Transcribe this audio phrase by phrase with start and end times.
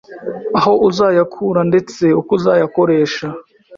[0.57, 3.27] aho uzayakura ndetse uko uzayakoresha,